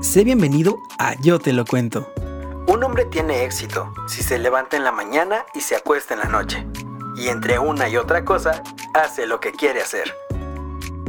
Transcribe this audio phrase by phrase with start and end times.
[0.00, 2.12] Sé bienvenido a Yo Te Lo Cuento.
[2.68, 6.26] Un hombre tiene éxito si se levanta en la mañana y se acuesta en la
[6.26, 6.64] noche.
[7.16, 8.62] Y entre una y otra cosa,
[8.94, 10.14] hace lo que quiere hacer.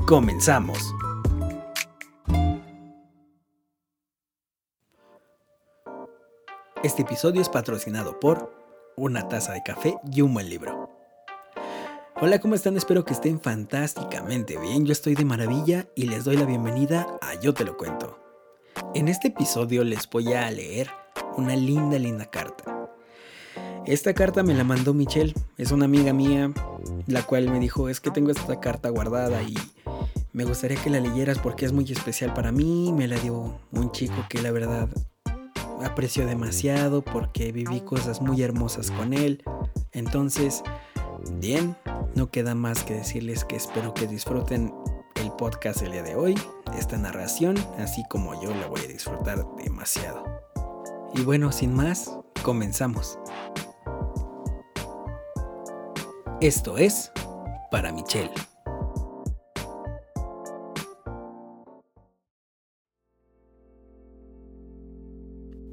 [0.08, 0.96] Comenzamos.
[6.82, 8.52] Este episodio es patrocinado por
[8.96, 10.90] Una taza de café y un buen libro.
[12.20, 12.76] Hola, ¿cómo están?
[12.76, 14.88] Espero que estén fantásticamente bien.
[14.88, 18.29] Yo estoy de maravilla y les doy la bienvenida a Yo Te Lo Cuento.
[18.94, 20.90] En este episodio les voy a leer
[21.38, 22.90] una linda, linda carta.
[23.86, 26.52] Esta carta me la mandó Michelle, es una amiga mía,
[27.08, 29.56] la cual me dijo, es que tengo esta carta guardada y
[30.32, 32.94] me gustaría que la leyeras porque es muy especial para mí.
[32.94, 34.88] Me la dio un chico que la verdad
[35.84, 39.44] aprecio demasiado porque viví cosas muy hermosas con él.
[39.92, 40.64] Entonces,
[41.40, 41.76] bien,
[42.16, 44.74] no queda más que decirles que espero que disfruten
[45.16, 46.36] el podcast el día de hoy,
[46.78, 50.24] esta narración, así como yo la voy a disfrutar demasiado.
[51.14, 52.12] Y bueno, sin más,
[52.44, 53.18] comenzamos.
[56.42, 57.12] Esto es
[57.72, 58.32] para Michelle.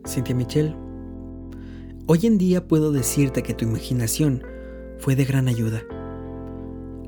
[0.07, 0.75] Cintia Michelle,
[2.07, 4.43] hoy en día puedo decirte que tu imaginación
[4.99, 5.83] fue de gran ayuda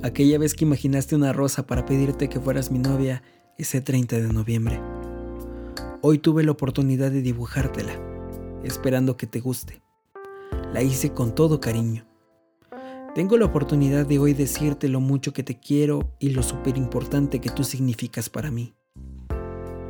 [0.02, 3.22] aquella vez que imaginaste una rosa para pedirte que fueras mi novia
[3.58, 4.80] ese 30 de noviembre.
[6.00, 7.92] Hoy tuve la oportunidad de dibujártela,
[8.62, 9.82] esperando que te guste.
[10.72, 12.06] La hice con todo cariño.
[13.16, 17.40] Tengo la oportunidad de hoy decirte lo mucho que te quiero y lo súper importante
[17.40, 18.76] que tú significas para mí.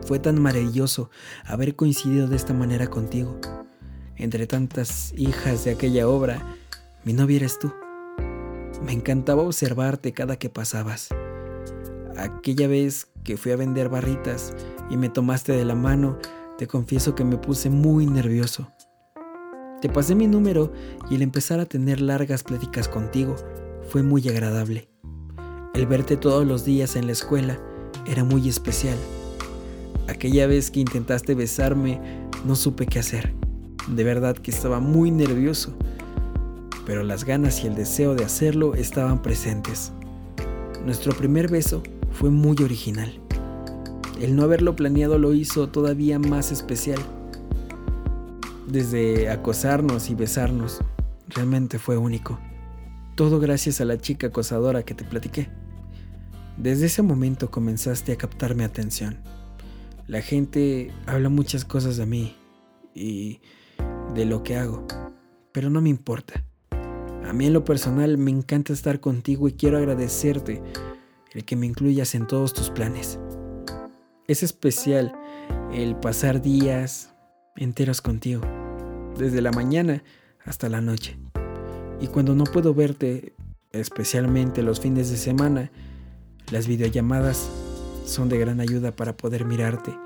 [0.07, 1.11] Fue tan maravilloso
[1.45, 3.39] haber coincidido de esta manera contigo.
[4.17, 6.57] Entre tantas hijas de aquella obra,
[7.05, 7.71] mi novia eres tú.
[8.83, 11.11] Me encantaba observarte cada que pasabas.
[12.17, 14.55] Aquella vez que fui a vender barritas
[14.89, 16.17] y me tomaste de la mano,
[16.57, 18.73] te confieso que me puse muy nervioso.
[19.83, 20.73] Te pasé mi número
[21.11, 23.37] y el empezar a tener largas pláticas contigo
[23.91, 24.89] fue muy agradable.
[25.75, 27.61] El verte todos los días en la escuela
[28.07, 28.97] era muy especial.
[30.09, 32.01] Aquella vez que intentaste besarme,
[32.47, 33.35] no supe qué hacer.
[33.89, 35.77] De verdad que estaba muy nervioso
[36.87, 39.93] pero las ganas y el deseo de hacerlo estaban presentes.
[40.87, 41.83] Nuestro primer beso
[42.13, 43.21] fue muy original.
[44.21, 46.99] El no haberlo planeado lo hizo todavía más especial.
[48.67, 50.81] Desde acosarnos y besarnos,
[51.29, 52.41] realmente fue único.
[53.15, 55.49] Todo gracias a la chica acosadora que te platiqué.
[56.57, 59.19] Desde ese momento comenzaste a captar mi atención.
[60.09, 62.37] La gente habla muchas cosas de mí
[62.95, 63.41] y
[64.15, 64.85] de lo que hago,
[65.53, 66.45] pero no me importa.
[67.25, 70.61] A mí en lo personal me encanta estar contigo y quiero agradecerte
[71.33, 73.21] el que me incluyas en todos tus planes.
[74.29, 75.19] Es especial
[75.73, 77.15] el pasar días
[77.57, 78.43] enteros contigo,
[79.17, 80.05] desde la mañana
[80.45, 81.17] hasta la noche.
[81.99, 83.33] Y cuando no puedo verte,
[83.73, 85.71] especialmente los fines de semana,
[86.53, 87.49] las videollamadas
[88.05, 89.97] son de gran ayuda para poder mirarte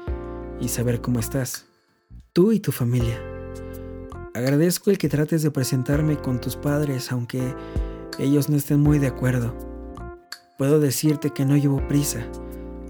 [0.61, 1.67] y saber cómo estás,
[2.33, 3.21] tú y tu familia.
[4.35, 7.57] Agradezco el que trates de presentarme con tus padres aunque
[8.21, 9.53] ellos no estén muy de acuerdo.
[10.59, 12.25] Puedo decirte que no llevo prisa.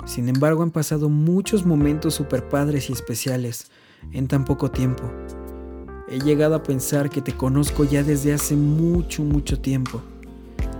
[0.04, 3.70] Sin embargo, han pasado muchos momentos super padres y especiales
[4.12, 5.04] en tan poco tiempo.
[6.08, 10.02] He llegado a pensar que te conozco ya desde hace mucho, mucho tiempo.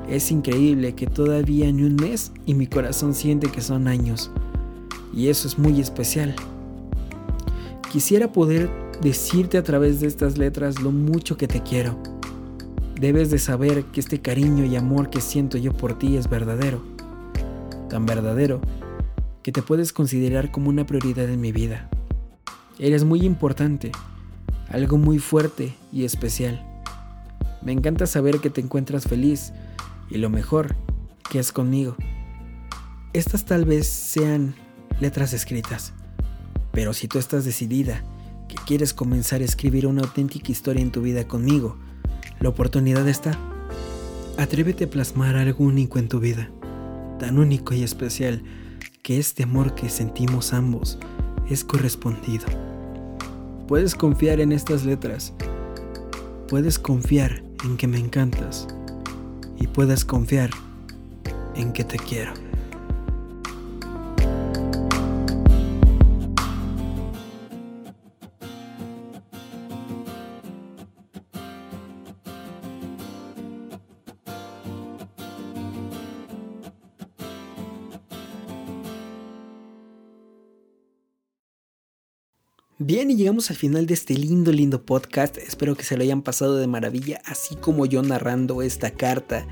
[0.09, 4.31] Es increíble que todavía ni un mes y mi corazón siente que son años.
[5.15, 6.34] Y eso es muy especial.
[7.91, 8.69] Quisiera poder
[9.00, 11.97] decirte a través de estas letras lo mucho que te quiero.
[13.00, 16.82] Debes de saber que este cariño y amor que siento yo por ti es verdadero.
[17.88, 18.61] Tan verdadero
[19.42, 21.88] que te puedes considerar como una prioridad en mi vida.
[22.78, 23.92] Eres muy importante,
[24.69, 26.64] algo muy fuerte y especial.
[27.62, 29.52] Me encanta saber que te encuentras feliz
[30.10, 30.76] y lo mejor,
[31.31, 31.97] que es conmigo.
[33.12, 34.54] Estas tal vez sean
[35.00, 35.92] letras escritas,
[36.72, 38.02] pero si tú estás decidida
[38.49, 41.76] que quieres comenzar a escribir una auténtica historia en tu vida conmigo,
[42.40, 43.38] la oportunidad está.
[44.38, 46.50] Atrévete a plasmar algo único en tu vida,
[47.19, 48.43] tan único y especial
[49.02, 50.99] que este amor que sentimos ambos
[51.50, 52.46] es correspondido.
[53.66, 55.34] Puedes confiar en estas letras,
[56.49, 58.69] puedes confiar en que me encantas
[59.58, 60.50] y puedes confiar
[61.56, 62.42] en que te quiero.
[82.84, 85.38] Bien, y llegamos al final de este lindo, lindo podcast.
[85.38, 89.46] Espero que se lo hayan pasado de maravilla, así como yo narrando esta carta.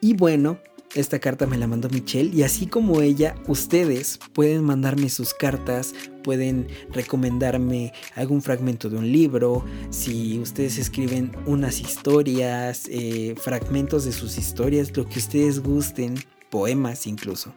[0.00, 0.56] Y bueno,
[0.94, 5.94] esta carta me la mandó Michelle y así como ella, ustedes pueden mandarme sus cartas,
[6.22, 14.12] pueden recomendarme algún fragmento de un libro, si ustedes escriben unas historias, eh, fragmentos de
[14.12, 16.14] sus historias, lo que ustedes gusten,
[16.48, 17.52] poemas incluso.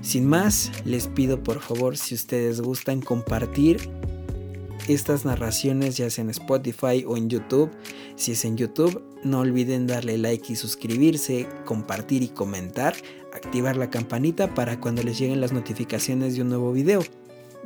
[0.00, 3.90] Sin más, les pido por favor si ustedes gustan compartir
[4.88, 7.70] estas narraciones ya sea en Spotify o en YouTube.
[8.16, 12.94] Si es en YouTube, no olviden darle like y suscribirse, compartir y comentar,
[13.34, 17.02] activar la campanita para cuando les lleguen las notificaciones de un nuevo video.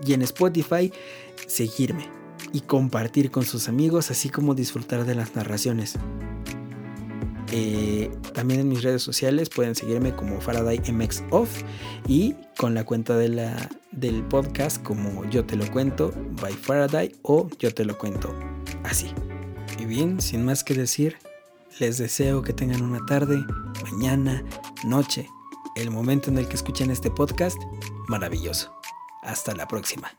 [0.04, 0.92] Y en Spotify,
[1.46, 2.08] seguirme
[2.52, 5.98] y compartir con sus amigos, así como disfrutar de las narraciones.
[7.52, 11.62] Eh, también en mis redes sociales pueden seguirme como Faraday MX Off
[12.06, 17.12] y con la cuenta de la, del podcast como Yo Te Lo Cuento by Faraday
[17.22, 18.34] o Yo Te Lo Cuento
[18.84, 19.12] así.
[19.78, 21.16] Y bien, sin más que decir,
[21.78, 23.42] les deseo que tengan una tarde,
[23.90, 24.44] mañana,
[24.84, 25.26] noche,
[25.76, 27.58] el momento en el que escuchen este podcast,
[28.08, 28.72] maravilloso.
[29.22, 30.12] Hasta la próxima.